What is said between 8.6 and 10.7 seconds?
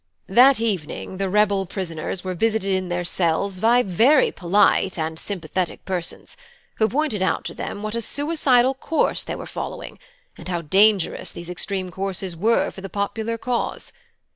course they were following, and how